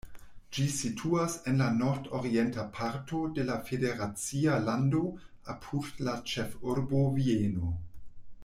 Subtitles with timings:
[0.57, 5.05] Ĝi situas en la nordorienta parto de la federacia lando,
[5.55, 7.75] apud la ĉefurbo Vieno.